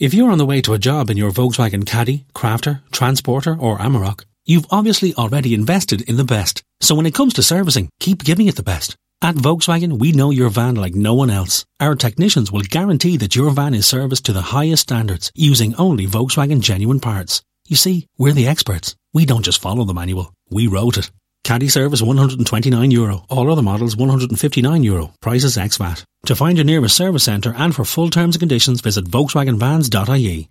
If 0.00 0.14
you're 0.14 0.30
on 0.30 0.38
the 0.38 0.46
way 0.46 0.62
to 0.62 0.72
a 0.72 0.78
job 0.78 1.10
in 1.10 1.18
your 1.18 1.30
Volkswagen 1.30 1.84
Caddy, 1.84 2.24
Crafter, 2.34 2.80
Transporter, 2.90 3.54
or 3.54 3.76
Amarok, 3.76 4.24
you've 4.46 4.64
obviously 4.70 5.12
already 5.12 5.52
invested 5.52 6.00
in 6.08 6.16
the 6.16 6.24
best. 6.24 6.62
So 6.80 6.94
when 6.94 7.04
it 7.04 7.12
comes 7.12 7.34
to 7.34 7.42
servicing, 7.42 7.90
keep 8.00 8.24
giving 8.24 8.46
it 8.46 8.56
the 8.56 8.62
best. 8.62 8.96
At 9.20 9.34
Volkswagen, 9.34 9.98
we 9.98 10.12
know 10.12 10.30
your 10.30 10.48
van 10.48 10.74
like 10.74 10.94
no 10.94 11.12
one 11.12 11.28
else. 11.28 11.66
Our 11.80 11.96
technicians 11.96 12.50
will 12.50 12.62
guarantee 12.62 13.18
that 13.18 13.36
your 13.36 13.50
van 13.50 13.74
is 13.74 13.86
serviced 13.86 14.24
to 14.24 14.32
the 14.32 14.56
highest 14.56 14.84
standards 14.84 15.30
using 15.34 15.74
only 15.74 16.06
Volkswagen 16.06 16.62
genuine 16.62 17.00
parts. 17.00 17.42
You 17.68 17.76
see, 17.76 18.06
we're 18.16 18.32
the 18.32 18.48
experts. 18.48 18.96
We 19.12 19.26
don't 19.26 19.44
just 19.44 19.60
follow 19.60 19.84
the 19.84 19.92
manual, 19.92 20.32
we 20.48 20.66
wrote 20.66 20.96
it. 20.96 21.10
Caddy 21.44 21.68
service 21.68 22.02
129 22.02 22.90
euro. 22.90 23.24
All 23.28 23.50
other 23.50 23.62
models 23.62 23.96
159 23.96 24.82
euro. 24.82 25.12
Prices 25.20 25.56
ex 25.58 25.76
VAT. 25.78 26.04
To 26.26 26.36
find 26.36 26.56
your 26.58 26.64
nearest 26.64 26.96
service 26.96 27.24
centre 27.24 27.54
and 27.56 27.74
for 27.74 27.84
full 27.84 28.10
terms 28.10 28.36
and 28.36 28.40
conditions 28.40 28.80
visit 28.80 29.06
volkswagenvans.ie. 29.06 30.48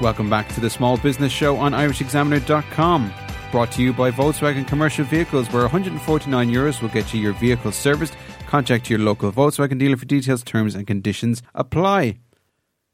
Welcome 0.00 0.30
back 0.30 0.48
to 0.54 0.60
the 0.60 0.70
Small 0.70 0.96
Business 0.96 1.32
Show 1.32 1.56
on 1.56 1.72
irishexaminer.com. 1.72 3.12
Brought 3.50 3.72
to 3.72 3.82
you 3.82 3.92
by 3.92 4.10
Volkswagen 4.10 4.66
Commercial 4.66 5.04
Vehicles, 5.04 5.50
where 5.52 5.62
149 5.62 6.50
euros 6.50 6.80
will 6.80 6.88
get 6.90 7.12
you 7.12 7.20
your 7.20 7.32
vehicle 7.32 7.72
serviced. 7.72 8.14
Contact 8.46 8.88
your 8.88 9.00
local 9.00 9.32
Volkswagen 9.32 9.78
dealer 9.78 9.96
for 9.96 10.04
details, 10.04 10.42
terms, 10.44 10.74
and 10.74 10.86
conditions 10.86 11.42
apply. 11.54 12.18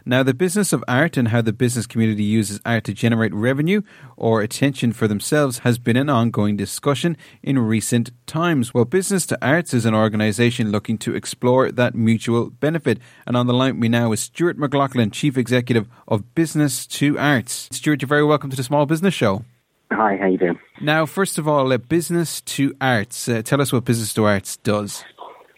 Now, 0.07 0.23
the 0.23 0.35
business 0.35 0.75
of 0.75 0.85
art 0.87 1.17
and 1.17 1.29
how 1.29 1.41
the 1.41 1.55
business 1.55 1.87
community 1.87 2.25
uses 2.25 2.61
art 2.67 2.85
to 2.85 2.93
generate 2.93 3.33
revenue 3.33 3.81
or 4.19 4.43
attention 4.43 4.93
for 4.93 5.09
themselves 5.09 5.61
has 5.61 5.79
been 5.79 5.97
an 5.97 6.11
ongoing 6.11 6.59
discussion 6.59 7.17
in 7.43 7.59
recent 7.59 8.11
times. 8.27 8.75
Well, 8.75 8.85
Business 8.85 9.25
to 9.27 9.39
Arts 9.41 9.73
is 9.73 9.87
an 9.87 9.95
organisation 9.95 10.71
looking 10.71 10.99
to 10.99 11.15
explore 11.15 11.73
that 11.73 11.95
mutual 11.95 12.51
benefit. 12.51 12.99
And 13.27 13.35
on 13.35 13.47
the 13.47 13.55
line 13.55 13.81
we 13.81 13.89
now 13.89 14.13
is 14.13 14.21
Stuart 14.21 14.59
McLaughlin, 14.59 15.11
Chief 15.11 15.39
Executive 15.39 15.89
of 16.07 16.35
Business 16.35 16.87
to 16.89 17.19
Arts. 17.19 17.71
Stuart, 17.73 18.03
you're 18.03 18.07
very 18.07 18.25
welcome 18.25 18.51
to 18.51 18.57
the 18.57 18.63
Small 18.63 18.85
Business 18.85 19.15
Show. 19.15 19.47
Hi, 19.91 20.19
how 20.21 20.27
you 20.27 20.37
doing? 20.37 20.59
Now, 20.83 21.07
first 21.07 21.39
of 21.39 21.49
all, 21.49 21.73
uh, 21.73 21.79
Business 21.79 22.43
to 22.43 22.75
Arts. 22.79 23.27
Uh, 23.27 23.41
tell 23.41 23.63
us 23.63 23.73
what 23.73 23.87
Business 23.87 24.13
to 24.13 24.25
Arts 24.27 24.59
does. 24.59 25.03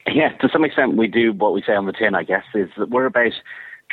Yeah, 0.06 0.28
to 0.36 0.48
some 0.52 0.64
extent, 0.64 0.96
we 0.96 1.08
do 1.08 1.32
what 1.32 1.52
we 1.52 1.64
say 1.66 1.74
on 1.74 1.86
the 1.86 1.92
tin. 1.92 2.14
I 2.14 2.22
guess 2.22 2.44
is 2.54 2.68
that 2.78 2.90
we're 2.90 3.06
about 3.06 3.32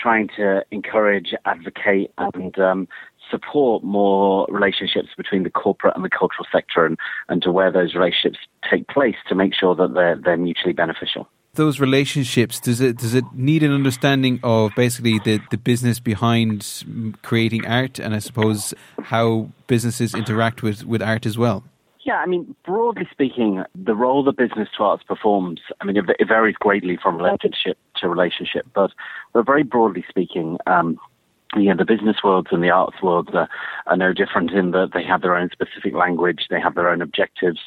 trying 0.04 0.28
to 0.36 0.64
encourage, 0.70 1.34
advocate, 1.46 2.12
and 2.18 2.60
um, 2.60 2.88
support 3.32 3.84
more 3.84 4.46
relationships 4.50 5.10
between 5.16 5.44
the 5.44 5.50
corporate 5.50 5.96
and 5.96 6.04
the 6.04 6.10
cultural 6.10 6.46
sector, 6.52 6.86
and, 6.86 6.98
and 7.30 7.42
to 7.42 7.52
where 7.52 7.72
those 7.72 7.96
relationships 7.96 8.38
take 8.70 8.88
place 8.88 9.16
to 9.30 9.34
make 9.34 9.54
sure 9.56 9.74
that 9.76 9.94
they're 9.94 10.18
they're 10.24 10.38
mutually 10.38 10.74
beneficial. 10.74 11.28
Those 11.56 11.80
relationships 11.80 12.60
does 12.60 12.82
it 12.82 12.98
does 12.98 13.14
it 13.14 13.24
need 13.34 13.64
an 13.64 13.72
understanding 13.72 14.40
of 14.44 14.72
basically 14.76 15.20
the, 15.20 15.40
the 15.52 15.58
business 15.58 16.00
behind 16.00 16.84
creating 17.22 17.66
art, 17.66 17.98
and 18.00 18.14
I 18.14 18.20
suppose 18.20 18.74
how 19.04 19.50
businesses 19.68 20.14
interact 20.14 20.64
with, 20.64 20.84
with 20.84 21.02
art 21.02 21.26
as 21.26 21.38
well. 21.38 21.64
Yeah, 22.06 22.18
I 22.18 22.26
mean, 22.26 22.54
broadly 22.66 23.08
speaking, 23.12 23.64
the 23.76 23.96
role 23.96 24.24
that 24.26 24.36
business 24.36 24.68
to 24.78 24.84
arts 24.84 25.04
performs, 25.04 25.62
I 25.80 25.86
mean, 25.86 25.96
it, 25.96 26.04
it 26.20 26.28
varies 26.28 26.56
greatly 26.60 26.98
from 27.02 27.18
relationship 27.18 27.78
to 27.98 28.10
relationship, 28.10 28.68
but, 28.74 28.92
but 29.32 29.46
very 29.46 29.64
broadly 29.64 30.04
speaking, 30.10 30.58
um, 30.68 31.00
you 31.56 31.70
know, 31.70 31.78
the 31.78 31.86
business 31.86 32.18
worlds 32.24 32.50
and 32.52 32.64
the 32.64 32.70
arts 32.70 33.02
worlds 33.02 33.30
are, 33.34 33.48
are 33.88 33.96
no 33.96 34.12
different 34.12 34.52
in 34.52 34.72
that 34.72 34.92
they 34.94 35.04
have 35.04 35.22
their 35.22 35.36
own 35.36 35.50
specific 35.52 35.94
language, 35.94 36.48
they 36.50 36.60
have 36.60 36.76
their 36.76 36.90
own 36.90 37.02
objectives, 37.02 37.60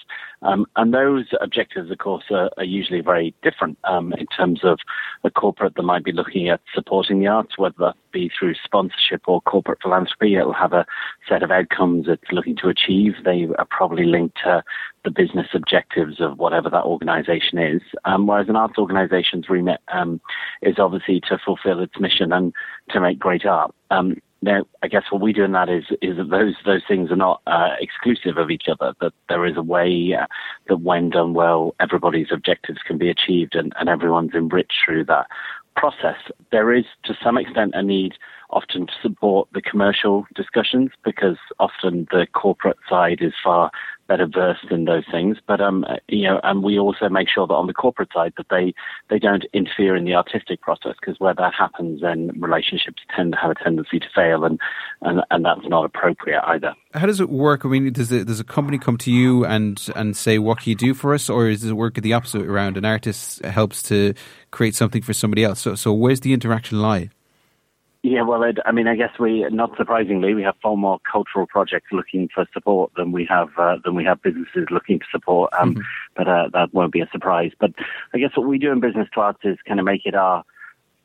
um, 0.42 0.66
and 0.76 0.92
those 0.92 1.26
objectives, 1.40 1.90
of 1.90 1.98
course, 1.98 2.24
are, 2.30 2.50
are 2.56 2.64
usually 2.64 3.00
very 3.00 3.34
different 3.42 3.78
um, 3.84 4.12
in 4.14 4.26
terms 4.26 4.60
of 4.62 4.78
a 5.24 5.30
corporate 5.30 5.74
that 5.74 5.82
might 5.82 6.04
be 6.04 6.12
looking 6.12 6.48
at 6.48 6.60
supporting 6.74 7.20
the 7.20 7.26
arts, 7.26 7.58
whether 7.58 7.74
that 7.78 7.94
be 8.12 8.30
through 8.38 8.54
sponsorship 8.64 9.22
or 9.26 9.40
corporate 9.42 9.78
philanthropy. 9.82 10.36
It'll 10.36 10.52
have 10.52 10.72
a 10.72 10.86
set 11.28 11.42
of 11.42 11.50
outcomes 11.50 12.06
it's 12.08 12.30
looking 12.32 12.56
to 12.56 12.68
achieve. 12.68 13.14
They 13.24 13.46
are 13.58 13.66
probably 13.68 14.04
linked 14.04 14.38
to 14.44 14.62
the 15.04 15.10
business 15.10 15.48
objectives 15.54 16.20
of 16.20 16.38
whatever 16.38 16.68
that 16.70 16.84
organization 16.84 17.58
is. 17.58 17.82
Um, 18.04 18.26
whereas 18.26 18.48
an 18.48 18.56
arts 18.56 18.78
organization's 18.78 19.48
remit 19.48 19.80
um, 19.92 20.20
is 20.62 20.78
obviously 20.78 21.20
to 21.28 21.38
fulfill 21.44 21.80
its 21.80 21.98
mission 21.98 22.32
and 22.32 22.52
to 22.90 23.00
make 23.00 23.18
great 23.18 23.46
art. 23.46 23.74
Um, 23.90 24.16
now, 24.42 24.64
I 24.82 24.88
guess 24.88 25.04
what 25.10 25.22
we 25.22 25.32
do 25.32 25.44
in 25.44 25.52
that 25.52 25.68
is 25.68 25.84
is 26.02 26.18
that 26.18 26.30
those 26.30 26.54
those 26.64 26.82
things 26.86 27.10
are 27.10 27.16
not 27.16 27.40
uh, 27.46 27.70
exclusive 27.80 28.36
of 28.36 28.50
each 28.50 28.64
other. 28.70 28.94
That 29.00 29.12
there 29.28 29.46
is 29.46 29.56
a 29.56 29.62
way 29.62 30.14
uh, 30.20 30.26
that, 30.68 30.80
when 30.82 31.10
done 31.10 31.32
well, 31.34 31.74
everybody's 31.80 32.28
objectives 32.30 32.80
can 32.86 32.98
be 32.98 33.08
achieved, 33.08 33.54
and, 33.54 33.72
and 33.80 33.88
everyone's 33.88 34.34
enriched 34.34 34.74
through 34.84 35.04
that 35.06 35.26
process. 35.74 36.16
There 36.52 36.72
is, 36.72 36.84
to 37.04 37.16
some 37.22 37.38
extent, 37.38 37.72
a 37.74 37.82
need 37.82 38.14
often 38.50 38.86
to 38.86 38.92
support 39.02 39.48
the 39.52 39.62
commercial 39.62 40.26
discussions 40.34 40.90
because 41.04 41.36
often 41.58 42.06
the 42.10 42.26
corporate 42.32 42.78
side 42.88 43.18
is 43.20 43.32
far 43.42 43.70
better 44.06 44.26
versed 44.26 44.70
in 44.70 44.84
those 44.84 45.04
things. 45.10 45.38
But 45.46 45.60
um, 45.60 45.84
you 46.08 46.24
know, 46.24 46.40
and 46.42 46.62
we 46.62 46.78
also 46.78 47.08
make 47.08 47.28
sure 47.28 47.46
that 47.46 47.54
on 47.54 47.66
the 47.66 47.74
corporate 47.74 48.10
side 48.12 48.32
that 48.36 48.46
they 48.50 48.74
they 49.10 49.18
don't 49.18 49.44
interfere 49.52 49.96
in 49.96 50.04
the 50.04 50.14
artistic 50.14 50.60
process 50.60 50.94
because 51.00 51.18
where 51.18 51.34
that 51.34 51.54
happens, 51.54 52.00
then 52.00 52.30
relationships 52.40 53.02
tend 53.14 53.32
to 53.32 53.38
have 53.38 53.50
a 53.50 53.54
tendency 53.54 53.98
to 53.98 54.06
fail, 54.14 54.44
and 54.44 54.60
and, 55.02 55.22
and 55.30 55.44
that's 55.44 55.66
not 55.68 55.84
appropriate 55.84 56.42
either. 56.46 56.74
How 56.94 57.06
does 57.06 57.20
it 57.20 57.28
work? 57.28 57.64
I 57.64 57.68
mean, 57.68 57.92
does 57.92 58.12
it, 58.12 58.26
does 58.26 58.40
a 58.40 58.44
company 58.44 58.78
come 58.78 58.96
to 58.98 59.12
you 59.12 59.44
and 59.44 59.84
and 59.94 60.16
say, 60.16 60.38
"What 60.38 60.58
can 60.60 60.70
you 60.70 60.76
do 60.76 60.94
for 60.94 61.14
us?" 61.14 61.28
Or 61.28 61.48
does 61.50 61.64
it 61.64 61.72
work 61.72 61.94
the 61.94 62.12
opposite 62.12 62.42
around? 62.42 62.76
An 62.76 62.84
artist 62.84 63.44
helps 63.44 63.82
to 63.84 64.14
create 64.50 64.74
something 64.74 65.02
for 65.02 65.12
somebody 65.12 65.44
else. 65.44 65.60
So, 65.60 65.74
so 65.74 65.92
where's 65.92 66.20
the 66.20 66.32
interaction 66.32 66.80
lie? 66.80 67.10
Yeah, 68.08 68.22
well, 68.22 68.44
it, 68.44 68.58
I 68.64 68.70
mean, 68.70 68.86
I 68.86 68.94
guess 68.94 69.18
we, 69.18 69.44
not 69.50 69.76
surprisingly, 69.76 70.32
we 70.32 70.44
have 70.44 70.54
far 70.62 70.76
more 70.76 71.00
cultural 71.10 71.44
projects 71.44 71.88
looking 71.90 72.28
for 72.32 72.46
support 72.54 72.92
than 72.96 73.10
we 73.10 73.26
have 73.28 73.48
uh, 73.58 73.78
than 73.84 73.96
we 73.96 74.04
have 74.04 74.22
businesses 74.22 74.68
looking 74.70 75.00
to 75.00 75.04
support. 75.10 75.52
Um, 75.58 75.72
mm-hmm. 75.72 75.80
But 76.14 76.28
uh, 76.28 76.48
that 76.52 76.72
won't 76.72 76.92
be 76.92 77.00
a 77.00 77.08
surprise. 77.10 77.50
But 77.58 77.72
I 78.14 78.18
guess 78.18 78.30
what 78.36 78.46
we 78.46 78.58
do 78.58 78.70
in 78.70 78.78
business 78.78 79.08
to 79.14 79.20
arts 79.22 79.40
is 79.42 79.58
kind 79.66 79.80
of 79.80 79.86
make 79.86 80.02
it 80.06 80.14
our 80.14 80.44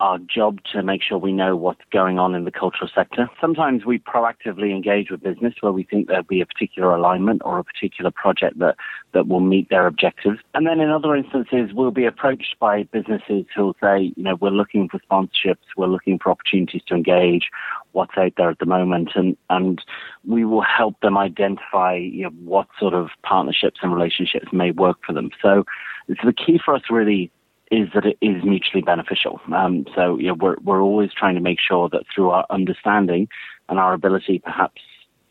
our 0.01 0.17
job 0.17 0.59
to 0.71 0.81
make 0.81 1.03
sure 1.03 1.19
we 1.19 1.31
know 1.31 1.55
what's 1.55 1.81
going 1.91 2.17
on 2.17 2.33
in 2.33 2.43
the 2.43 2.51
cultural 2.51 2.89
sector. 2.93 3.29
Sometimes 3.39 3.85
we 3.85 3.99
proactively 3.99 4.71
engage 4.71 5.11
with 5.11 5.21
business 5.21 5.53
where 5.61 5.71
we 5.71 5.83
think 5.83 6.07
there'll 6.07 6.23
be 6.23 6.41
a 6.41 6.45
particular 6.45 6.95
alignment 6.95 7.43
or 7.45 7.59
a 7.59 7.63
particular 7.63 8.09
project 8.09 8.57
that, 8.57 8.75
that 9.13 9.27
will 9.27 9.41
meet 9.41 9.69
their 9.69 9.85
objectives. 9.85 10.39
And 10.55 10.65
then 10.65 10.79
in 10.79 10.89
other 10.89 11.15
instances, 11.15 11.69
we'll 11.71 11.91
be 11.91 12.05
approached 12.05 12.55
by 12.59 12.83
businesses 12.83 13.45
who'll 13.55 13.75
say, 13.79 14.11
you 14.15 14.23
know, 14.23 14.35
we're 14.41 14.49
looking 14.49 14.89
for 14.89 14.99
sponsorships, 14.99 15.67
we're 15.77 15.85
looking 15.85 16.17
for 16.17 16.31
opportunities 16.31 16.81
to 16.87 16.95
engage, 16.95 17.49
what's 17.91 18.17
out 18.17 18.33
there 18.37 18.49
at 18.49 18.57
the 18.57 18.65
moment, 18.65 19.11
and, 19.13 19.37
and 19.51 19.83
we 20.25 20.45
will 20.45 20.63
help 20.63 20.99
them 21.01 21.15
identify 21.15 21.95
you 21.95 22.23
know, 22.23 22.31
what 22.43 22.67
sort 22.79 22.95
of 22.95 23.09
partnerships 23.21 23.81
and 23.83 23.93
relationships 23.93 24.47
may 24.51 24.71
work 24.71 24.97
for 25.05 25.13
them. 25.13 25.29
So 25.43 25.63
it's 26.07 26.21
the 26.25 26.33
key 26.33 26.59
for 26.63 26.73
us 26.73 26.81
really 26.89 27.31
is 27.71 27.87
that 27.93 28.05
it 28.05 28.17
is 28.21 28.43
mutually 28.43 28.81
beneficial. 28.81 29.39
Um, 29.55 29.85
so 29.95 30.17
you 30.19 30.27
know, 30.27 30.35
we're 30.35 30.57
we're 30.63 30.81
always 30.81 31.11
trying 31.13 31.35
to 31.35 31.41
make 31.41 31.59
sure 31.59 31.89
that 31.89 32.03
through 32.13 32.29
our 32.29 32.45
understanding 32.49 33.29
and 33.69 33.79
our 33.79 33.93
ability, 33.93 34.39
perhaps 34.43 34.81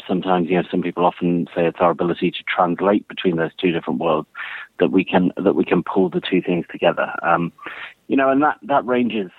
sometimes 0.09 0.49
you 0.49 0.57
know 0.57 0.67
some 0.71 0.83
people 0.83 1.05
often 1.05 1.47
say 1.55 1.67
it's 1.67 1.81
our 1.81 1.91
ability 1.91 2.31
to 2.31 2.43
translate 2.45 3.07
between 3.09 3.37
those 3.37 3.55
two 3.61 3.71
different 3.71 4.01
worlds 4.01 4.27
that 4.81 4.91
we 4.91 5.05
can 5.05 5.31
that 5.37 5.55
we 5.55 5.65
can 5.65 5.83
pull 5.83 6.09
the 6.09 6.21
two 6.21 6.41
things 6.41 6.65
together. 6.73 7.13
Um, 7.23 7.53
you 8.09 8.17
know, 8.17 8.31
and 8.31 8.43
that 8.43 8.59
that 8.63 8.87
ranges 8.87 9.31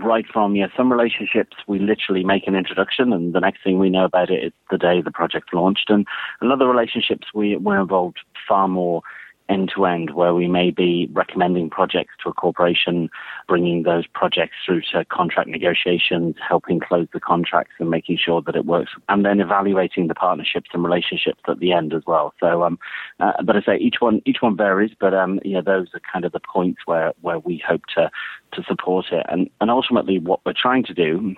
right 0.00 0.24
from 0.32 0.56
yeah 0.56 0.68
some 0.74 0.90
relationships 0.90 1.56
we 1.66 1.78
literally 1.78 2.24
make 2.24 2.46
an 2.46 2.54
introduction 2.54 3.12
and 3.12 3.34
the 3.34 3.40
next 3.40 3.62
thing 3.62 3.78
we 3.78 3.90
know 3.90 4.04
about 4.04 4.30
it 4.30 4.42
is 4.42 4.52
the 4.70 4.78
day 4.78 5.02
the 5.02 5.10
project 5.10 5.52
launched 5.52 5.90
and 5.90 6.06
in 6.40 6.50
other 6.50 6.66
relationships 6.66 7.26
we 7.34 7.56
we're 7.56 7.80
involved 7.80 8.18
far 8.48 8.68
more 8.68 9.02
end 9.48 9.70
to 9.74 9.86
end, 9.86 10.14
where 10.14 10.34
we 10.34 10.48
may 10.48 10.70
be 10.70 11.08
recommending 11.12 11.70
projects 11.70 12.14
to 12.22 12.30
a 12.30 12.32
corporation, 12.32 13.10
bringing 13.48 13.82
those 13.82 14.06
projects 14.06 14.54
through 14.64 14.82
to 14.92 15.04
contract 15.06 15.48
negotiations, 15.48 16.36
helping 16.46 16.80
close 16.80 17.06
the 17.12 17.20
contracts 17.20 17.74
and 17.78 17.90
making 17.90 18.18
sure 18.18 18.42
that 18.42 18.56
it 18.56 18.64
works, 18.66 18.92
and 19.08 19.24
then 19.24 19.40
evaluating 19.40 20.08
the 20.08 20.14
partnerships 20.14 20.70
and 20.72 20.84
relationships 20.84 21.40
at 21.48 21.58
the 21.58 21.72
end 21.72 21.92
as 21.92 22.02
well. 22.06 22.34
So, 22.40 22.62
um, 22.62 22.78
uh, 23.20 23.42
but 23.44 23.56
I 23.56 23.62
say 23.62 23.76
each 23.76 23.96
one 24.00 24.22
each 24.24 24.38
one 24.40 24.56
varies, 24.56 24.92
but 24.98 25.14
um, 25.14 25.40
you 25.44 25.54
know 25.54 25.62
those 25.62 25.88
are 25.94 26.00
kind 26.12 26.24
of 26.24 26.32
the 26.32 26.40
points 26.40 26.82
where 26.86 27.12
where 27.20 27.38
we 27.38 27.62
hope 27.66 27.82
to 27.94 28.10
to 28.52 28.62
support 28.64 29.06
it, 29.12 29.26
and 29.28 29.50
and 29.60 29.70
ultimately 29.70 30.18
what 30.18 30.40
we're 30.44 30.54
trying 30.54 30.84
to 30.84 30.94
do 30.94 31.34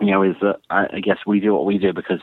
you 0.00 0.10
know, 0.10 0.22
is 0.22 0.36
that 0.42 0.60
I 0.68 1.00
guess 1.00 1.18
we 1.26 1.40
do 1.40 1.54
what 1.54 1.64
we 1.64 1.78
do 1.78 1.92
because 1.92 2.20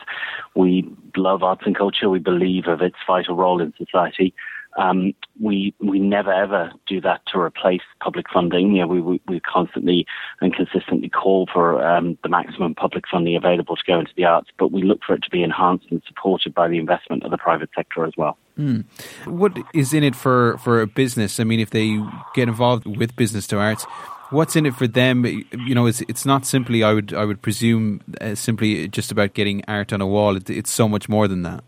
we 0.54 0.88
love 1.16 1.42
arts 1.42 1.62
and 1.66 1.76
culture. 1.76 2.08
We 2.08 2.20
believe 2.20 2.66
of 2.68 2.80
its 2.80 2.96
vital 3.06 3.34
role 3.34 3.60
in 3.60 3.74
society. 3.76 4.32
Um, 4.76 5.14
we 5.40 5.74
we 5.78 5.98
never 5.98 6.32
ever 6.32 6.72
do 6.86 7.00
that 7.00 7.20
to 7.32 7.38
replace 7.38 7.82
public 8.02 8.26
funding. 8.32 8.72
You 8.72 8.82
know, 8.82 8.86
we 8.88 9.00
we, 9.00 9.20
we 9.28 9.40
constantly 9.40 10.06
and 10.40 10.54
consistently 10.54 11.08
call 11.08 11.46
for 11.52 11.84
um, 11.84 12.18
the 12.22 12.28
maximum 12.28 12.74
public 12.74 13.04
funding 13.10 13.36
available 13.36 13.76
to 13.76 13.82
go 13.86 14.00
into 14.00 14.12
the 14.16 14.24
arts, 14.24 14.50
but 14.58 14.72
we 14.72 14.82
look 14.82 15.00
for 15.06 15.14
it 15.14 15.22
to 15.22 15.30
be 15.30 15.42
enhanced 15.42 15.86
and 15.90 16.02
supported 16.06 16.54
by 16.54 16.68
the 16.68 16.78
investment 16.78 17.22
of 17.24 17.30
the 17.30 17.38
private 17.38 17.70
sector 17.74 18.04
as 18.04 18.12
well. 18.16 18.36
Mm. 18.58 18.84
What 19.26 19.56
is 19.72 19.92
in 19.92 20.04
it 20.04 20.16
for 20.16 20.58
for 20.58 20.80
a 20.80 20.86
business? 20.86 21.40
I 21.40 21.44
mean, 21.44 21.60
if 21.60 21.70
they 21.70 22.00
get 22.34 22.48
involved 22.48 22.86
with 22.86 23.16
business 23.16 23.46
to 23.48 23.58
arts, 23.58 23.84
what's 24.30 24.56
in 24.56 24.66
it 24.66 24.74
for 24.74 24.86
them? 24.86 25.24
You 25.24 25.74
know, 25.74 25.86
it's 25.86 26.02
it's 26.02 26.24
not 26.24 26.46
simply 26.46 26.82
I 26.82 26.92
would 26.92 27.14
I 27.14 27.24
would 27.24 27.42
presume 27.42 28.00
uh, 28.20 28.34
simply 28.34 28.88
just 28.88 29.10
about 29.12 29.34
getting 29.34 29.64
art 29.66 29.92
on 29.92 30.00
a 30.00 30.06
wall. 30.06 30.36
It, 30.36 30.50
it's 30.50 30.70
so 30.70 30.88
much 30.88 31.08
more 31.08 31.28
than 31.28 31.42
that. 31.42 31.64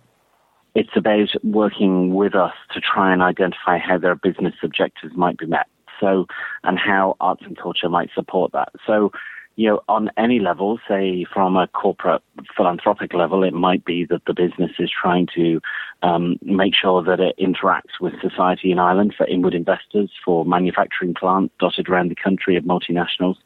It's 0.76 0.94
about 0.94 1.30
working 1.42 2.12
with 2.12 2.34
us 2.34 2.52
to 2.72 2.82
try 2.82 3.10
and 3.10 3.22
identify 3.22 3.78
how 3.78 3.96
their 3.96 4.14
business 4.14 4.52
objectives 4.62 5.16
might 5.16 5.38
be 5.38 5.46
met. 5.46 5.68
So, 5.98 6.26
and 6.64 6.78
how 6.78 7.16
arts 7.18 7.44
and 7.46 7.56
culture 7.56 7.88
might 7.88 8.10
support 8.14 8.52
that. 8.52 8.68
So, 8.86 9.10
you 9.56 9.70
know, 9.70 9.80
on 9.88 10.10
any 10.18 10.38
level, 10.38 10.78
say 10.86 11.24
from 11.32 11.56
a 11.56 11.66
corporate 11.68 12.20
philanthropic 12.54 13.14
level, 13.14 13.42
it 13.42 13.54
might 13.54 13.86
be 13.86 14.04
that 14.10 14.26
the 14.26 14.34
business 14.34 14.72
is 14.78 14.90
trying 14.90 15.28
to 15.34 15.62
um, 16.02 16.36
make 16.42 16.74
sure 16.74 17.02
that 17.02 17.20
it 17.20 17.34
interacts 17.38 17.98
with 17.98 18.12
society 18.20 18.70
in 18.70 18.78
Ireland 18.78 19.14
for 19.16 19.26
inward 19.26 19.54
investors, 19.54 20.10
for 20.22 20.44
manufacturing 20.44 21.14
plants 21.14 21.54
dotted 21.58 21.88
around 21.88 22.10
the 22.10 22.22
country 22.22 22.54
of 22.54 22.64
multinationals, 22.64 23.36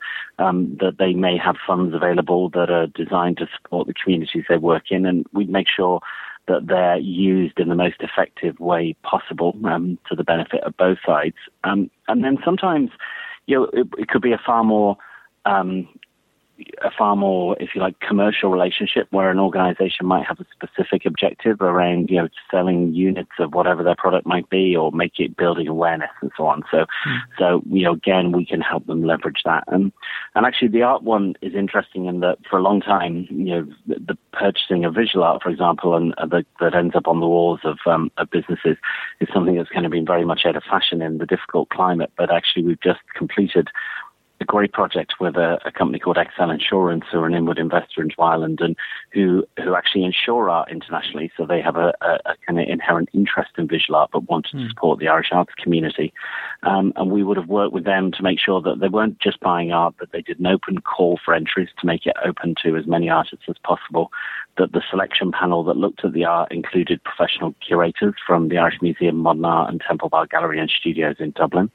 um, 0.41 0.77
that 0.81 0.99
they 0.99 1.13
may 1.13 1.39
have 1.39 1.55
funds 1.65 1.95
available 1.95 2.49
that 2.51 2.71
are 2.71 2.89
designed 2.89 3.37
to 3.37 3.47
support 3.57 3.87
the 3.87 3.95
communities 3.95 4.47
they 4.49 4.57
work 4.57 4.91
in, 4.91 5.07
and 5.07 5.27
we'd 5.33 5.49
make 5.49 5.69
sure 5.69 6.01
that 6.49 6.67
they're 6.67 6.99
used 6.99 7.59
in 7.59 7.69
the 7.69 7.75
most 7.75 7.97
effective 8.01 8.59
way 8.59 8.97
possible 9.03 9.57
um, 9.65 9.99
to 10.09 10.17
the 10.17 10.25
benefit 10.25 10.63
of 10.65 10.77
both 10.77 10.99
sides. 11.07 11.37
Um, 11.65 11.91
and 12.09 12.25
then 12.25 12.39
sometimes, 12.45 12.91
you 13.47 13.57
know, 13.57 13.65
it, 13.73 13.87
it 13.99 14.09
could 14.09 14.23
be 14.23 14.33
a 14.33 14.41
far 14.45 14.65
more 14.65 14.97
um, 15.45 15.89
a 16.83 16.91
far 16.91 17.17
more, 17.17 17.57
if 17.61 17.71
you 17.75 17.81
like, 17.81 17.99
commercial 18.01 18.51
relationship 18.51 19.07
where 19.11 19.31
an 19.31 19.39
organization 19.39 20.07
might 20.07 20.27
have 20.27 20.41
a 20.41 20.47
specific 20.53 21.05
objective 21.07 21.61
around, 21.61 22.11
you 22.11 22.17
know, 22.17 22.29
selling 22.51 22.93
units 22.95 23.31
of 23.39 23.55
whatever 23.55 23.83
their 23.83 23.97
product 23.97 24.27
might 24.27 24.49
be 24.51 24.77
or 24.77 24.93
make 24.93 25.19
it 25.19 25.37
building 25.37 25.69
awareness 25.69 26.11
and 26.21 26.31
so 26.37 26.47
on. 26.47 26.63
So, 26.71 26.87
mm. 27.07 27.19
so, 27.39 27.63
you 27.71 27.85
know, 27.85 27.93
again, 27.93 28.33
we 28.33 28.45
can 28.45 28.61
help 28.61 28.87
them 28.87 29.05
leverage 29.05 29.43
that. 29.45 29.65
And, 29.69 29.93
and 30.35 30.47
actually 30.47 30.69
the 30.69 30.83
art 30.83 31.03
one 31.03 31.35
is 31.43 31.55
interesting 31.55 32.07
in 32.07 32.21
that 32.21 32.39
for 32.49 32.59
a 32.59 32.63
long 32.63 32.81
time, 32.81 33.27
you 33.31 33.45
know, 33.45 33.69
the, 33.87 33.95
the 34.09 34.19
purchasing 34.33 34.85
of 34.85 34.95
visual 34.95 35.25
art, 35.25 35.43
for 35.43 35.51
example, 35.51 35.97
and 35.97 36.15
uh, 36.19 36.27
the, 36.27 36.45
that 36.61 36.75
ends 36.75 36.95
up 36.95 37.09
on 37.09 37.21
the 37.21 37.29
walls 37.29 37.61
of, 37.65 37.79
um, 37.87 38.11
of 38.17 38.31
businesses 38.31 38.77
is 39.21 39.29
something 39.33 39.57
that's 39.57 39.71
kind 39.71 39.87
of 39.87 39.93
been 39.93 40.07
very 40.07 40.25
much 40.25 40.43
out 40.45 40.57
of 40.57 40.63
fashion 40.65 41.03
in 41.03 41.19
the 41.19 41.27
difficult 41.27 41.69
climate. 41.71 42.13
But 42.17 42.33
actually 42.33 42.65
we've 42.65 42.81
just 42.81 43.01
completed 43.17 43.69
a 44.41 44.45
great 44.45 44.73
project 44.73 45.15
with 45.21 45.37
a, 45.37 45.59
a, 45.67 45.71
company 45.71 45.99
called 45.99 46.17
XL 46.17 46.51
Insurance, 46.51 47.05
who 47.11 47.19
are 47.19 47.27
an 47.27 47.35
inward 47.35 47.59
investor 47.59 48.01
into 48.01 48.21
Ireland 48.21 48.61
and 48.61 48.75
who 49.13 49.45
who 49.63 49.75
actually 49.75 50.05
insure 50.05 50.49
art 50.49 50.71
internationally. 50.71 51.31
So 51.37 51.45
they 51.45 51.61
have 51.61 51.77
a, 51.77 51.93
a, 52.01 52.19
a 52.25 52.35
kind 52.47 52.59
of 52.59 52.67
inherent 52.67 53.11
interest 53.13 53.51
in 53.59 53.69
visual 53.69 53.97
art, 53.97 54.11
but 54.13 54.29
wanted 54.29 54.57
mm. 54.57 54.63
to 54.63 54.69
support 54.71 54.99
the 54.99 55.09
Irish 55.09 55.29
arts 55.33 55.53
community. 55.59 56.13
Um, 56.63 56.93
and 56.97 57.11
we 57.11 57.23
would 57.23 57.37
have 57.37 57.49
worked 57.49 57.75
with 57.75 57.85
them 57.85 58.13
to 58.13 58.23
make 58.23 58.41
sure 58.41 58.63
that 58.63 58.81
they 58.81 58.89
weren't 58.89 59.19
just 59.19 59.41
buying 59.41 59.73
art, 59.73 59.95
but 59.99 60.11
they 60.13 60.23
did 60.23 60.41
an 60.41 60.47
open 60.47 60.81
call 60.81 61.21
for 61.23 61.35
entries 61.35 61.69
to 61.79 61.87
make 61.87 62.07
it 62.07 62.17
open 62.25 62.55
to 62.63 62.77
as 62.77 62.87
many 62.87 63.11
artists 63.11 63.45
as 63.49 63.57
possible. 63.63 64.11
That 64.57 64.73
the 64.73 64.83
selection 64.91 65.33
panel 65.33 65.65
that 65.65 65.77
looked 65.77 66.05
at 66.05 66.13
the 66.13 66.25
art 66.25 66.51
included 66.51 67.05
professional 67.05 67.55
curators 67.67 68.15
from 68.27 68.49
the 68.49 68.59
Irish 68.59 68.79
Museum, 68.83 69.17
Modern 69.17 69.45
Art, 69.45 69.71
and 69.71 69.81
Temple 69.87 70.09
Bar 70.09 70.27
Gallery 70.27 70.59
and 70.59 70.71
Studios 70.71 71.17
in 71.19 71.31
Dublin 71.33 71.71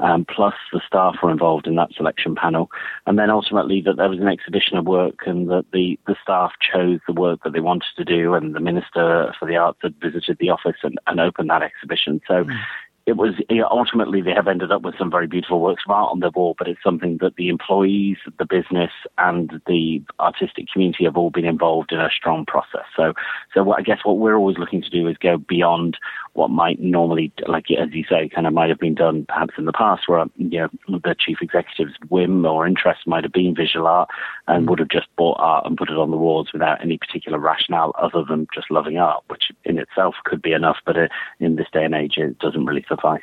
um, 0.00 0.24
plus 0.24 0.54
the 0.72 0.80
staff 0.86 1.16
were 1.22 1.30
involved 1.30 1.66
in 1.66 1.76
that 1.76 1.92
selection 1.94 2.34
panel. 2.34 2.70
And 3.06 3.18
then 3.18 3.30
ultimately 3.30 3.80
that 3.82 3.96
there 3.96 4.08
was 4.08 4.20
an 4.20 4.28
exhibition 4.28 4.76
of 4.76 4.86
work 4.86 5.20
and 5.26 5.48
that 5.50 5.66
the, 5.72 5.98
the 6.06 6.16
staff 6.22 6.52
chose 6.60 7.00
the 7.06 7.12
work 7.12 7.40
that 7.44 7.52
they 7.52 7.60
wanted 7.60 7.90
to 7.96 8.04
do 8.04 8.34
and 8.34 8.54
the 8.54 8.60
Minister 8.60 9.34
for 9.38 9.46
the 9.46 9.56
Arts 9.56 9.78
had 9.82 9.94
visited 10.00 10.38
the 10.38 10.50
office 10.50 10.76
and, 10.82 10.98
and 11.06 11.20
opened 11.20 11.50
that 11.50 11.62
exhibition. 11.62 12.20
So 12.26 12.44
mm 12.44 12.58
it 13.06 13.16
was 13.16 13.34
ultimately 13.70 14.20
they 14.20 14.32
have 14.32 14.46
ended 14.46 14.70
up 14.70 14.82
with 14.82 14.94
some 14.98 15.10
very 15.10 15.26
beautiful 15.26 15.60
works 15.60 15.82
of 15.86 15.90
art 15.90 16.12
on 16.12 16.20
their 16.20 16.30
wall, 16.30 16.54
but 16.58 16.68
it's 16.68 16.82
something 16.82 17.18
that 17.20 17.36
the 17.36 17.48
employees, 17.48 18.18
the 18.38 18.44
business, 18.44 18.92
and 19.18 19.60
the 19.66 20.02
artistic 20.20 20.68
community 20.72 21.04
have 21.04 21.16
all 21.16 21.30
been 21.30 21.44
involved 21.44 21.92
in 21.92 21.98
a 21.98 22.10
strong 22.14 22.44
process. 22.46 22.84
So, 22.96 23.14
so 23.54 23.64
what, 23.64 23.78
I 23.78 23.82
guess 23.82 23.98
what 24.04 24.18
we're 24.18 24.36
always 24.36 24.58
looking 24.58 24.82
to 24.82 24.90
do 24.90 25.08
is 25.08 25.16
go 25.16 25.38
beyond 25.38 25.96
what 26.34 26.50
might 26.50 26.80
normally, 26.80 27.32
like 27.46 27.66
as 27.70 27.88
you 27.92 28.04
say, 28.08 28.28
kind 28.28 28.46
of 28.46 28.52
might 28.52 28.68
have 28.68 28.78
been 28.78 28.94
done 28.94 29.24
perhaps 29.26 29.54
in 29.58 29.64
the 29.64 29.72
past, 29.72 30.02
where 30.06 30.24
you 30.36 30.60
know 30.60 30.68
the 30.88 31.16
chief 31.18 31.38
executive's 31.42 31.94
whim 32.08 32.44
or 32.46 32.66
interest 32.66 33.06
might 33.06 33.24
have 33.24 33.32
been 33.32 33.54
visual 33.54 33.86
art 33.86 34.08
and 34.46 34.66
mm. 34.66 34.70
would 34.70 34.78
have 34.78 34.88
just 34.88 35.08
bought 35.16 35.36
art 35.40 35.66
and 35.66 35.76
put 35.76 35.90
it 35.90 35.98
on 35.98 36.10
the 36.10 36.16
walls 36.16 36.50
without 36.52 36.80
any 36.82 36.98
particular 36.98 37.38
rationale 37.38 37.92
other 38.00 38.24
than 38.28 38.46
just 38.54 38.70
loving 38.70 38.98
art, 38.98 39.22
which 39.28 39.44
in 39.64 39.78
itself 39.78 40.14
could 40.24 40.42
be 40.42 40.52
enough, 40.52 40.78
but 40.84 40.96
uh, 40.96 41.08
in 41.40 41.56
this 41.56 41.68
day 41.72 41.84
and 41.84 41.94
age, 41.94 42.14
it 42.16 42.38
doesn't 42.38 42.66
really 42.66 42.84
suffice. 42.88 43.20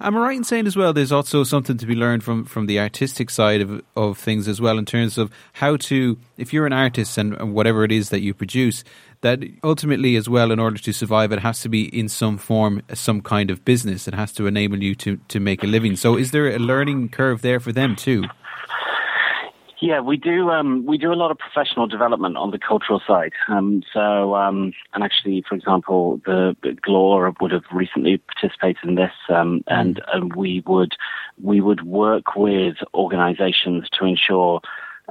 Am 0.00 0.16
I 0.16 0.20
right 0.20 0.36
in 0.36 0.44
saying 0.44 0.66
as 0.66 0.76
well 0.76 0.92
there's 0.92 1.12
also 1.12 1.44
something 1.44 1.76
to 1.76 1.86
be 1.86 1.94
learned 1.94 2.24
from, 2.24 2.44
from 2.44 2.66
the 2.66 2.80
artistic 2.80 3.30
side 3.30 3.60
of, 3.60 3.82
of 3.96 4.18
things 4.18 4.48
as 4.48 4.60
well 4.60 4.78
in 4.78 4.84
terms 4.84 5.18
of 5.18 5.30
how 5.54 5.76
to, 5.76 6.18
if 6.36 6.52
you're 6.52 6.66
an 6.66 6.72
artist 6.72 7.18
and, 7.18 7.34
and 7.34 7.54
whatever 7.54 7.84
it 7.84 7.92
is 7.92 8.10
that 8.10 8.20
you 8.20 8.32
produce, 8.32 8.84
that 9.20 9.42
ultimately 9.62 10.16
as 10.16 10.28
well 10.28 10.50
in 10.50 10.58
order 10.58 10.78
to 10.78 10.92
survive 10.92 11.32
it 11.32 11.40
has 11.40 11.60
to 11.60 11.68
be 11.68 11.84
in 11.98 12.08
some 12.08 12.38
form 12.38 12.82
some 12.94 13.20
kind 13.20 13.50
of 13.50 13.64
business. 13.64 14.08
It 14.08 14.14
has 14.14 14.32
to 14.32 14.46
enable 14.46 14.82
you 14.82 14.94
to, 14.96 15.18
to 15.28 15.40
make 15.40 15.62
a 15.62 15.66
living. 15.66 15.96
So 15.96 16.16
is 16.16 16.30
there 16.30 16.48
a 16.48 16.58
learning 16.58 17.10
curve 17.10 17.42
there 17.42 17.60
for 17.60 17.72
them 17.72 17.96
too? 17.96 18.24
Yeah, 19.80 20.00
we 20.00 20.18
do. 20.18 20.50
Um, 20.50 20.84
we 20.84 20.98
do 20.98 21.10
a 21.10 21.14
lot 21.14 21.30
of 21.30 21.38
professional 21.38 21.86
development 21.86 22.36
on 22.36 22.50
the 22.50 22.58
cultural 22.58 23.00
side. 23.06 23.32
Um, 23.48 23.82
so, 23.94 24.34
um, 24.34 24.74
and 24.92 25.02
actually, 25.02 25.42
for 25.48 25.54
example, 25.54 26.20
the, 26.26 26.54
the 26.62 26.72
GLAW 26.72 27.32
would 27.40 27.50
have 27.50 27.64
recently 27.72 28.18
participated 28.18 28.84
in 28.84 28.96
this, 28.96 29.12
um, 29.30 29.64
and, 29.68 30.02
and 30.12 30.36
we 30.36 30.62
would 30.66 30.92
we 31.42 31.62
would 31.62 31.86
work 31.86 32.36
with 32.36 32.76
organisations 32.92 33.88
to 33.98 34.04
ensure 34.04 34.60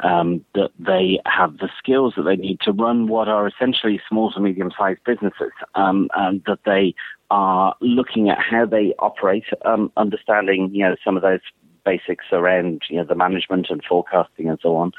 um, 0.04 0.46
that 0.54 0.70
they 0.80 1.20
have 1.26 1.58
the 1.58 1.70
skills 1.78 2.14
that 2.16 2.24
they 2.24 2.36
need 2.36 2.60
to 2.62 2.72
run 2.72 3.08
what 3.08 3.28
are 3.28 3.48
essentially 3.48 4.00
small 4.08 4.32
to 4.32 4.40
medium 4.40 4.72
sized 4.78 5.04
businesses, 5.04 5.52
um, 5.74 6.10
and 6.16 6.44
that 6.46 6.60
they 6.66 6.94
are 7.32 7.76
looking 7.82 8.30
at 8.30 8.38
how 8.40 8.66
they 8.66 8.94
operate, 9.00 9.46
um, 9.66 9.92
understanding 9.98 10.70
you 10.72 10.84
know 10.84 10.96
some 11.04 11.16
of 11.16 11.24
those 11.24 11.42
basics 11.84 12.26
around 12.32 12.82
you 12.90 12.98
know 12.98 13.04
the 13.04 13.16
management 13.16 13.68
and 13.70 13.84
forecasting 13.84 14.50
and 14.50 14.60
so 14.62 14.76
on. 14.76 14.92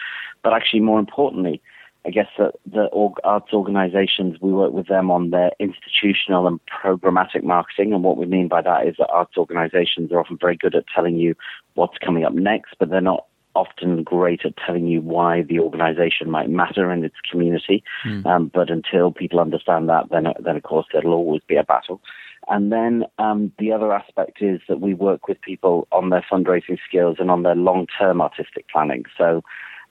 But 0.43 0.53
actually, 0.53 0.81
more 0.81 0.99
importantly, 0.99 1.61
I 2.07 2.11
guess 2.11 2.29
that 2.39 2.55
the 2.65 2.89
arts 3.25 3.53
organisations 3.53 4.39
we 4.41 4.53
work 4.53 4.73
with 4.73 4.87
them 4.87 5.11
on 5.11 5.31
their 5.31 5.51
institutional 5.59 6.47
and 6.47 6.61
programmatic 6.67 7.43
marketing, 7.43 7.93
and 7.93 8.03
what 8.03 8.17
we 8.17 8.27
mean 8.27 8.49
by 8.49 8.63
that 8.63 8.87
is 8.87 8.97
that 8.99 9.11
arts 9.11 9.37
organisations 9.37 10.11
are 10.13 10.21
often 10.21 10.39
very 10.41 10.57
good 10.57 10.75
at 10.75 10.85
telling 10.95 11.17
you 11.17 11.35
what's 11.75 11.99
coming 11.99 12.25
up 12.25 12.33
next, 12.33 12.75
but 12.79 12.89
they're 12.89 13.01
not 13.01 13.27
often 13.55 14.03
great 14.03 14.45
at 14.45 14.57
telling 14.57 14.87
you 14.87 15.01
why 15.01 15.43
the 15.43 15.59
organisation 15.59 16.31
might 16.31 16.49
matter 16.49 16.91
in 16.93 17.05
its 17.05 17.17
community. 17.31 17.83
Mm. 18.07 18.25
Um, 18.25 18.51
but 18.53 18.71
until 18.71 19.11
people 19.13 19.41
understand 19.41 19.89
that, 19.89 20.09
then 20.11 20.27
then 20.41 20.57
of 20.57 20.63
course 20.63 20.87
it'll 20.95 21.13
always 21.13 21.43
be 21.47 21.57
a 21.57 21.65
battle. 21.65 22.01
And 22.51 22.73
then 22.73 23.05
um, 23.19 23.53
the 23.61 23.73
other 23.73 23.93
aspect 23.93 24.43
is 24.43 24.61
that 24.69 24.81
we 24.81 24.93
work 24.93 25.29
with 25.29 25.41
people 25.41 25.87
on 25.93 26.11
their 26.11 26.25
fundraising 26.31 26.79
skills 26.87 27.17
and 27.21 27.31
on 27.31 27.45
their 27.45 27.55
long 27.55 27.87
term 27.97 28.21
artistic 28.21 28.69
planning. 28.69 29.05
So, 29.17 29.43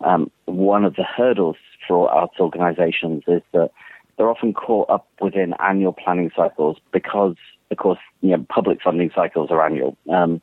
um, 0.01 0.29
one 0.45 0.85
of 0.85 0.95
the 0.95 1.03
hurdles 1.03 1.57
for 1.87 2.09
arts 2.11 2.35
organizations 2.39 3.23
is 3.27 3.41
that 3.53 3.71
they're 4.17 4.29
often 4.29 4.53
caught 4.53 4.89
up 4.89 5.07
within 5.21 5.53
annual 5.59 5.93
planning 5.93 6.31
cycles 6.35 6.77
because, 6.91 7.35
of 7.71 7.77
course, 7.77 7.99
you 8.21 8.31
know, 8.31 8.45
public 8.49 8.79
funding 8.83 9.11
cycles 9.15 9.49
are 9.51 9.65
annual. 9.65 9.97
Um, 10.11 10.41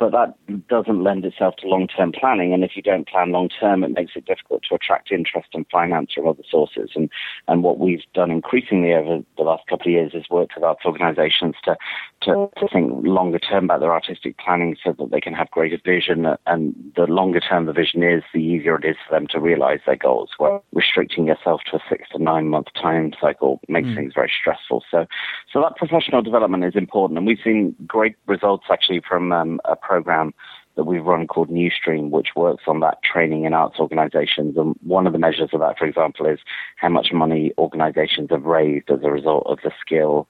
but 0.00 0.12
that 0.12 0.34
doesn't 0.68 1.02
lend 1.02 1.24
itself 1.24 1.54
to 1.56 1.68
long-term 1.68 2.12
planning. 2.12 2.52
And 2.52 2.64
if 2.64 2.72
you 2.74 2.82
don't 2.82 3.08
plan 3.08 3.32
long-term, 3.32 3.84
it 3.84 3.92
makes 3.92 4.12
it 4.16 4.26
difficult 4.26 4.62
to 4.68 4.74
attract 4.74 5.12
interest 5.12 5.48
and 5.54 5.66
finance 5.70 6.12
from 6.14 6.26
other 6.26 6.42
sources. 6.50 6.90
And 6.94 7.10
and 7.48 7.62
what 7.62 7.78
we've 7.78 8.02
done 8.12 8.30
increasingly 8.30 8.92
over 8.92 9.22
the 9.36 9.42
last 9.42 9.66
couple 9.68 9.86
of 9.86 9.92
years 9.92 10.12
is 10.14 10.28
work 10.30 10.50
with 10.54 10.64
arts 10.64 10.84
organisations 10.84 11.54
to, 11.64 11.76
to 12.22 12.48
to 12.56 12.68
think 12.72 12.92
longer 13.04 13.38
term 13.38 13.64
about 13.64 13.80
their 13.80 13.92
artistic 13.92 14.38
planning, 14.38 14.76
so 14.82 14.94
that 14.98 15.10
they 15.10 15.20
can 15.20 15.34
have 15.34 15.50
greater 15.50 15.78
vision. 15.84 16.26
And 16.46 16.74
the 16.96 17.06
longer 17.06 17.40
term 17.40 17.66
the 17.66 17.72
vision 17.72 18.02
is, 18.02 18.22
the 18.32 18.42
easier 18.42 18.76
it 18.76 18.84
is 18.84 18.96
for 19.06 19.14
them 19.14 19.26
to 19.28 19.40
realise 19.40 19.80
their 19.86 19.96
goals. 19.96 20.30
Where 20.38 20.60
restricting 20.72 21.26
yourself 21.26 21.60
to 21.70 21.76
a 21.76 21.80
six 21.88 22.08
to 22.10 22.22
nine 22.22 22.48
month 22.48 22.68
time 22.80 23.12
cycle 23.20 23.60
makes 23.68 23.88
mm. 23.88 23.96
things 23.96 24.12
very 24.14 24.32
stressful. 24.40 24.84
So 24.90 25.06
so 25.52 25.60
that 25.60 25.76
professional 25.76 26.22
development 26.22 26.64
is 26.64 26.74
important, 26.74 27.18
and 27.18 27.26
we've 27.26 27.38
seen 27.42 27.76
great 27.86 28.16
results 28.26 28.64
actually 28.70 29.02
from 29.06 29.32
um, 29.32 29.60
a 29.64 29.76
program 29.86 30.32
that 30.76 30.84
we've 30.84 31.04
run 31.04 31.26
called 31.26 31.50
Newstream, 31.50 32.10
which 32.10 32.28
works 32.34 32.64
on 32.66 32.80
that 32.80 32.98
training 33.02 33.44
in 33.44 33.54
arts 33.54 33.78
organizations. 33.78 34.56
And 34.56 34.74
one 34.82 35.06
of 35.06 35.12
the 35.12 35.18
measures 35.18 35.50
of 35.52 35.60
that, 35.60 35.78
for 35.78 35.86
example, 35.86 36.26
is 36.26 36.40
how 36.76 36.88
much 36.88 37.12
money 37.12 37.52
organizations 37.58 38.28
have 38.30 38.44
raised 38.44 38.90
as 38.90 39.00
a 39.02 39.10
result 39.10 39.44
of 39.46 39.58
the 39.62 39.70
skill, 39.80 40.26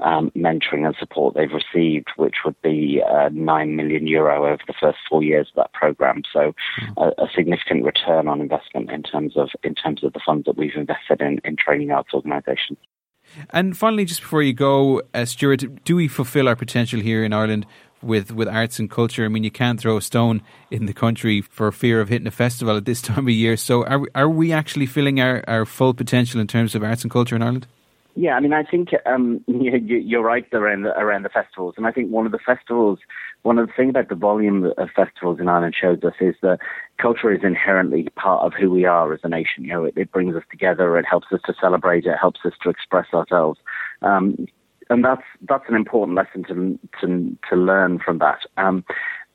um, 0.00 0.32
mentoring 0.36 0.84
and 0.84 0.96
support 0.98 1.34
they've 1.34 1.48
received, 1.52 2.08
which 2.16 2.36
would 2.44 2.60
be 2.62 3.02
uh, 3.08 3.28
9 3.32 3.76
million 3.76 4.06
euro 4.06 4.46
over 4.46 4.62
the 4.66 4.74
first 4.80 4.98
four 5.08 5.22
years 5.22 5.48
of 5.50 5.56
that 5.56 5.72
program. 5.72 6.22
So 6.32 6.54
mm. 6.80 6.94
a, 6.96 7.22
a, 7.22 7.28
significant 7.34 7.84
return 7.84 8.26
on 8.26 8.40
investment 8.40 8.90
in 8.90 9.04
terms 9.04 9.36
of, 9.36 9.50
in 9.62 9.74
terms 9.74 10.02
of 10.02 10.12
the 10.12 10.20
funds 10.24 10.46
that 10.46 10.56
we've 10.56 10.74
invested 10.74 11.20
in, 11.20 11.40
in 11.44 11.56
training 11.56 11.92
arts 11.92 12.12
organizations. 12.12 12.78
And 13.50 13.76
finally, 13.76 14.04
just 14.04 14.20
before 14.20 14.42
you 14.42 14.52
go, 14.52 15.02
uh, 15.14 15.24
Stuart, 15.24 15.84
do 15.84 15.96
we 15.96 16.08
fulfil 16.08 16.48
our 16.48 16.56
potential 16.56 17.00
here 17.00 17.24
in 17.24 17.32
Ireland 17.32 17.66
with, 18.04 18.32
with 18.32 18.48
arts 18.48 18.78
and 18.78 18.90
culture? 18.90 19.24
I 19.24 19.28
mean, 19.28 19.44
you 19.44 19.50
can't 19.50 19.80
throw 19.80 19.96
a 19.96 20.02
stone 20.02 20.42
in 20.70 20.86
the 20.86 20.94
country 20.94 21.40
for 21.40 21.70
fear 21.72 22.00
of 22.00 22.08
hitting 22.08 22.26
a 22.26 22.32
festival 22.32 22.76
at 22.76 22.84
this 22.84 23.02
time 23.10 23.26
of 23.26 23.34
year. 23.34 23.56
So, 23.56 23.84
are 23.84 23.98
we, 23.98 24.08
are 24.14 24.28
we 24.28 24.52
actually 24.52 24.86
filling 24.86 25.20
our, 25.20 25.42
our 25.48 25.64
full 25.64 25.94
potential 25.94 26.40
in 26.40 26.46
terms 26.46 26.74
of 26.74 26.82
arts 26.82 27.02
and 27.02 27.10
culture 27.10 27.36
in 27.36 27.42
Ireland? 27.42 27.66
Yeah, 28.16 28.34
I 28.34 28.40
mean, 28.40 28.52
I 28.52 28.62
think 28.62 28.90
um, 29.06 29.42
you're 29.48 30.22
right 30.22 30.46
around 30.52 30.82
the, 30.82 30.96
around 30.98 31.24
the 31.24 31.28
festivals, 31.28 31.74
and 31.76 31.86
I 31.86 31.90
think 31.90 32.10
one 32.10 32.26
of 32.26 32.32
the 32.32 32.38
festivals, 32.38 33.00
one 33.42 33.58
of 33.58 33.66
the 33.66 33.72
things 33.76 33.90
about 33.90 34.08
the 34.08 34.14
volume 34.14 34.72
of 34.78 34.88
festivals 34.94 35.40
in 35.40 35.48
Ireland 35.48 35.74
shows 35.80 35.98
us 36.04 36.14
is 36.20 36.36
that 36.42 36.58
culture 36.98 37.32
is 37.32 37.42
inherently 37.42 38.08
part 38.14 38.44
of 38.44 38.52
who 38.58 38.70
we 38.70 38.84
are 38.84 39.12
as 39.12 39.20
a 39.24 39.28
nation. 39.28 39.64
You 39.64 39.72
know, 39.72 39.84
it, 39.84 39.94
it 39.96 40.12
brings 40.12 40.36
us 40.36 40.44
together, 40.50 40.96
it 40.96 41.06
helps 41.06 41.26
us 41.32 41.40
to 41.46 41.54
celebrate, 41.60 42.06
it 42.06 42.16
helps 42.20 42.40
us 42.44 42.52
to 42.62 42.70
express 42.70 43.06
ourselves, 43.12 43.58
um, 44.02 44.46
and 44.90 45.04
that's 45.04 45.22
that's 45.48 45.64
an 45.68 45.74
important 45.74 46.16
lesson 46.16 46.44
to 46.44 46.78
to 47.00 47.36
to 47.48 47.56
learn 47.56 47.98
from 47.98 48.18
that. 48.18 48.40
Um, 48.56 48.84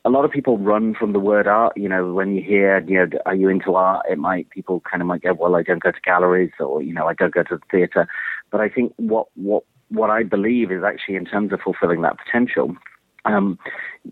a 0.06 0.10
lot 0.10 0.26
of 0.26 0.32
people 0.32 0.58
run 0.58 0.96
from 0.96 1.14
the 1.14 1.20
word 1.20 1.48
art. 1.48 1.76
You 1.76 1.90
know, 1.90 2.14
when 2.14 2.34
you 2.34 2.42
hear, 2.42 2.80
you 2.88 2.98
know, 3.00 3.20
are 3.26 3.36
you 3.36 3.50
into 3.50 3.76
art? 3.76 4.06
It 4.10 4.18
might 4.18 4.50
people 4.50 4.82
kind 4.90 5.02
of 5.02 5.08
might 5.08 5.22
go, 5.22 5.34
well, 5.34 5.56
I 5.56 5.64
don't 5.64 5.84
go 5.84 5.92
to 5.92 6.02
galleries, 6.02 6.52
or 6.60 6.82
you 6.82 6.94
know, 6.94 7.08
I 7.08 7.14
don't 7.14 7.34
go 7.34 7.44
to 7.44 7.58
the 7.58 7.62
theatre. 7.70 8.08
But 8.52 8.62
I 8.62 8.70
think 8.70 8.94
what 8.98 9.28
what 9.36 9.64
what 9.90 10.10
I 10.10 10.24
believe 10.24 10.72
is 10.72 10.84
actually 10.84 11.16
in 11.16 11.26
terms 11.26 11.52
of 11.52 11.60
fulfilling 11.62 12.02
that 12.02 12.18
potential. 12.24 12.76
Um, 13.26 13.60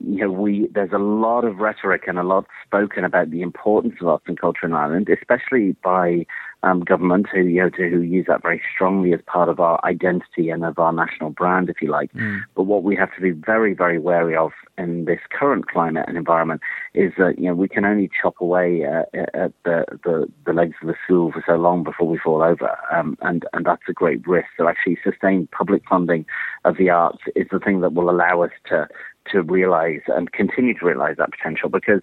you 0.03 0.25
know, 0.25 0.31
we 0.31 0.67
there's 0.73 0.91
a 0.91 0.97
lot 0.97 1.45
of 1.45 1.57
rhetoric 1.57 2.03
and 2.07 2.19
a 2.19 2.23
lot 2.23 2.45
spoken 2.65 3.05
about 3.05 3.31
the 3.31 3.41
importance 3.41 3.95
of 4.01 4.07
arts 4.07 4.25
and 4.27 4.39
culture 4.39 4.65
in 4.65 4.73
Ireland, 4.73 5.07
especially 5.09 5.75
by 5.83 6.25
um, 6.67 6.81
government 6.81 7.27
who 7.31 7.41
you 7.41 7.61
know 7.61 7.69
to, 7.69 7.89
who 7.89 8.01
use 8.01 8.25
that 8.27 8.41
very 8.41 8.61
strongly 8.73 9.13
as 9.13 9.19
part 9.25 9.49
of 9.49 9.59
our 9.59 9.79
identity 9.83 10.49
and 10.49 10.65
of 10.65 10.77
our 10.79 10.91
national 10.91 11.29
brand, 11.29 11.69
if 11.69 11.81
you 11.81 11.89
like. 11.89 12.11
Mm. 12.13 12.41
But 12.55 12.63
what 12.63 12.83
we 12.83 12.95
have 12.95 13.13
to 13.15 13.21
be 13.21 13.31
very 13.31 13.73
very 13.73 13.99
wary 13.99 14.35
of 14.35 14.51
in 14.77 15.05
this 15.05 15.19
current 15.31 15.67
climate 15.67 16.05
and 16.07 16.17
environment 16.17 16.61
is 16.93 17.13
that 17.17 17.37
you 17.37 17.45
know 17.45 17.55
we 17.55 17.67
can 17.67 17.85
only 17.85 18.09
chop 18.21 18.35
away 18.39 18.85
uh, 18.85 19.03
at 19.33 19.53
the, 19.63 19.85
the, 20.03 20.27
the 20.45 20.53
legs 20.53 20.75
of 20.81 20.87
the 20.87 20.95
stool 21.05 21.31
for 21.31 21.43
so 21.45 21.55
long 21.55 21.83
before 21.83 22.07
we 22.07 22.17
fall 22.17 22.41
over, 22.41 22.77
um, 22.91 23.17
and 23.21 23.45
and 23.53 23.65
that's 23.65 23.83
a 23.87 23.93
great 23.93 24.25
risk. 24.27 24.47
So 24.57 24.67
actually, 24.67 24.97
sustained 25.03 25.51
public 25.51 25.83
funding 25.87 26.25
of 26.65 26.77
the 26.77 26.89
arts 26.89 27.19
is 27.35 27.47
the 27.51 27.59
thing 27.59 27.81
that 27.81 27.93
will 27.93 28.09
allow 28.09 28.41
us 28.41 28.51
to 28.69 28.87
to 29.31 29.41
realize 29.41 30.01
and 30.07 30.31
continue 30.31 30.73
to 30.77 30.85
realize 30.85 31.17
that 31.17 31.31
potential 31.31 31.69
because 31.69 32.01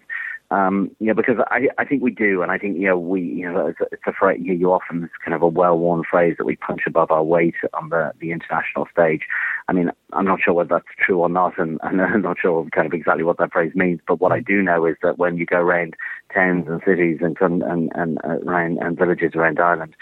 um, 0.51 0.91
you 1.01 1.07
know, 1.07 1.15
because 1.15 1.37
I, 1.51 1.69
I 1.79 1.85
think 1.85 2.03
we 2.03 2.11
do, 2.11 2.43
and 2.43 2.53
I 2.53 2.59
think 2.59 2.79
you 2.79 2.87
know 2.87 2.99
we, 2.99 3.23
you 3.23 3.51
know, 3.51 3.67
it's 3.67 3.79
it's 3.91 4.03
a 4.07 4.13
phrase 4.13 4.41
you, 4.43 4.55
you 4.55 4.73
often 4.73 5.05
it's 5.05 5.13
kind 5.25 5.35
of 5.35 5.43
a 5.43 5.49
well-worn 5.49 6.03
phrase 6.09 6.37
that 6.39 6.45
we 6.45 6.57
punch 6.57 6.83
above 6.87 7.11
our 7.11 7.25
weight 7.25 7.55
on 7.73 7.89
the 7.89 8.13
the 8.21 8.31
international 8.31 8.87
stage. 8.93 9.23
I 9.69 9.73
mean, 9.73 9.91
I'm 10.13 10.27
not 10.27 10.41
sure 10.45 10.53
whether 10.53 10.69
that's 10.69 10.97
true 10.99 11.21
or 11.21 11.29
not, 11.29 11.59
and, 11.59 11.81
and 11.83 12.01
I'm 12.03 12.23
not 12.23 12.37
sure 12.41 12.67
kind 12.71 12.87
of 12.87 12.93
exactly 12.93 13.25
what 13.25 13.39
that 13.39 13.53
phrase 13.53 13.73
means. 13.75 14.01
But 14.07 14.21
what 14.21 14.33
I 14.33 14.41
do 14.41 14.63
know 14.63 14.85
is 14.87 14.97
that 15.03 15.19
when 15.19 15.39
you 15.39 15.47
go 15.47 15.59
around 15.59 15.97
towns 16.33 16.67
and 16.69 16.81
cities 16.87 17.19
and 17.21 17.37
and 17.41 17.91
and, 17.95 18.19
uh, 18.23 18.39
around 18.47 18.79
and 18.79 18.99
villages 18.99 19.33
around 19.35 19.59
Ireland, 19.59 19.97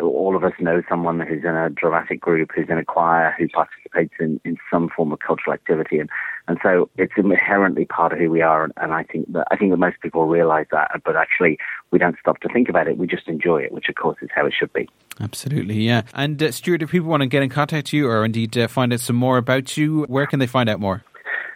all 0.00 0.36
of 0.36 0.44
us 0.44 0.52
know 0.60 0.82
someone 0.88 1.20
who's 1.20 1.42
in 1.42 1.56
a 1.56 1.70
dramatic 1.70 2.20
group, 2.20 2.50
who's 2.54 2.68
in 2.68 2.78
a 2.78 2.84
choir, 2.84 3.34
who 3.38 3.48
participates 3.48 4.14
in, 4.20 4.40
in 4.44 4.58
some 4.70 4.90
form 4.94 5.12
of 5.12 5.20
cultural 5.20 5.54
activity, 5.54 5.98
and 5.98 6.10
and 6.48 6.58
so 6.62 6.90
it's 6.96 7.12
inherently 7.16 7.84
part 7.84 8.12
of 8.12 8.18
who 8.18 8.30
we 8.30 8.42
are. 8.42 8.64
And, 8.64 8.72
and 8.76 8.92
I 8.92 9.04
think 9.04 9.32
that 9.32 9.46
I 9.50 9.56
think 9.56 9.70
that 9.70 9.78
most 9.78 10.00
people 10.00 10.26
realise 10.26 10.66
that, 10.70 10.90
but 11.04 11.16
actually 11.16 11.58
we 11.90 11.98
don't 11.98 12.16
stop 12.20 12.40
to 12.40 12.48
think 12.48 12.68
about 12.68 12.88
it. 12.88 12.98
We 12.98 13.06
just 13.06 13.26
enjoy 13.28 13.62
it, 13.62 13.72
which 13.72 13.88
of 13.88 13.94
course 13.94 14.18
is 14.20 14.28
how 14.34 14.46
it 14.46 14.54
should 14.58 14.72
be. 14.72 14.88
Absolutely, 15.18 15.76
yeah. 15.76 16.02
And 16.14 16.42
uh, 16.42 16.50
Stuart, 16.50 16.82
if 16.82 16.90
people 16.90 17.08
want 17.08 17.22
to 17.22 17.26
get 17.26 17.42
in 17.42 17.50
contact 17.50 17.88
with 17.88 17.92
you, 17.94 18.08
or 18.08 18.24
indeed 18.24 18.56
uh, 18.56 18.68
find 18.68 18.92
out 18.92 19.00
some 19.00 19.16
more 19.16 19.38
about 19.38 19.76
you, 19.76 20.04
where 20.04 20.26
can 20.26 20.38
they 20.38 20.46
find 20.46 20.68
out 20.68 20.80
more? 20.80 21.04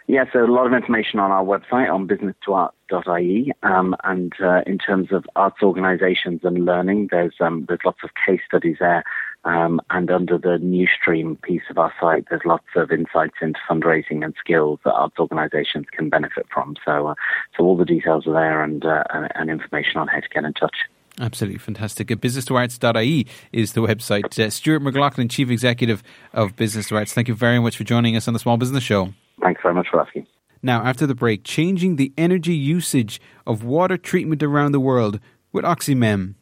Yeah, 0.06 0.24
so 0.32 0.44
a 0.44 0.52
lot 0.52 0.66
of 0.66 0.74
information 0.74 1.18
on 1.18 1.30
our 1.30 1.42
website 1.42 1.90
on 1.90 2.06
business2arts.ie. 2.06 3.52
Um, 3.62 3.96
and 4.04 4.32
uh, 4.38 4.60
in 4.66 4.76
terms 4.76 5.08
of 5.12 5.24
arts 5.34 5.62
organisations 5.62 6.40
and 6.44 6.66
learning, 6.66 7.08
there's 7.10 7.34
um, 7.40 7.64
there's 7.68 7.80
lots 7.86 8.00
of 8.04 8.10
case 8.26 8.40
studies 8.46 8.76
there. 8.80 9.02
Um, 9.44 9.80
and 9.90 10.10
under 10.10 10.38
the 10.38 10.58
new 10.58 10.86
stream 10.86 11.36
piece 11.36 11.62
of 11.70 11.78
our 11.78 11.92
site, 12.00 12.26
there's 12.28 12.44
lots 12.44 12.66
of 12.76 12.90
insights 12.90 13.36
into 13.40 13.58
fundraising 13.68 14.24
and 14.24 14.34
skills 14.38 14.78
that 14.84 14.92
arts 14.92 15.18
organisations 15.18 15.86
can 15.92 16.08
benefit 16.08 16.46
from. 16.52 16.76
So, 16.84 17.08
uh, 17.08 17.14
so 17.56 17.64
all 17.64 17.76
the 17.76 17.84
details 17.84 18.26
are 18.26 18.32
there 18.32 18.62
and, 18.62 18.84
uh, 18.84 19.04
and 19.10 19.50
information 19.50 20.00
on 20.00 20.08
how 20.08 20.20
to 20.20 20.28
get 20.32 20.44
in 20.44 20.54
touch. 20.54 20.76
Absolutely 21.20 21.58
fantastic. 21.58 22.08
Business2Arts.ie 22.08 23.26
is 23.52 23.74
the 23.74 23.82
website. 23.82 24.38
Uh, 24.38 24.50
Stuart 24.50 24.80
McLaughlin, 24.80 25.28
Chief 25.28 25.50
Executive 25.50 26.02
of 26.32 26.56
Business 26.56 26.88
to 26.88 26.96
Arts, 26.96 27.12
thank 27.12 27.28
you 27.28 27.34
very 27.34 27.58
much 27.58 27.76
for 27.76 27.84
joining 27.84 28.16
us 28.16 28.26
on 28.26 28.34
the 28.34 28.40
Small 28.40 28.56
Business 28.56 28.82
Show. 28.82 29.12
Thanks 29.42 29.60
very 29.62 29.74
much 29.74 29.88
for 29.90 30.00
asking. 30.00 30.26
Now, 30.62 30.82
after 30.82 31.06
the 31.06 31.14
break, 31.14 31.44
changing 31.44 31.96
the 31.96 32.12
energy 32.16 32.54
usage 32.54 33.20
of 33.46 33.62
water 33.62 33.98
treatment 33.98 34.42
around 34.42 34.72
the 34.72 34.80
world 34.80 35.20
with 35.52 35.64
OxyMem. 35.64 36.36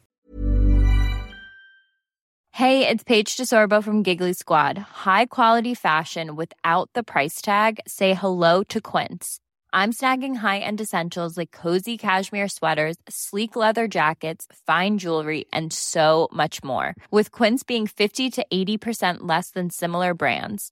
Hey, 2.51 2.87
it's 2.87 3.03
Paige 3.03 3.35
DeSorbo 3.35 3.83
from 3.83 4.03
Giggly 4.03 4.33
Squad. 4.33 4.77
High 4.77 5.25
quality 5.25 5.73
fashion 5.73 6.35
without 6.35 6.89
the 6.93 7.03
price 7.03 7.41
tag? 7.41 7.79
Say 7.87 8.13
hello 8.13 8.63
to 8.65 8.79
Quince. 8.79 9.39
I'm 9.73 9.91
snagging 9.91 10.35
high 10.35 10.59
end 10.59 10.79
essentials 10.79 11.35
like 11.35 11.51
cozy 11.51 11.97
cashmere 11.97 12.47
sweaters, 12.47 12.95
sleek 13.09 13.55
leather 13.55 13.87
jackets, 13.87 14.45
fine 14.67 14.99
jewelry, 14.99 15.45
and 15.51 15.73
so 15.73 16.29
much 16.31 16.63
more. 16.63 16.93
With 17.09 17.31
Quince 17.31 17.63
being 17.63 17.87
50 17.87 18.29
to 18.29 18.45
80% 18.53 19.17
less 19.21 19.49
than 19.49 19.71
similar 19.71 20.13
brands 20.13 20.71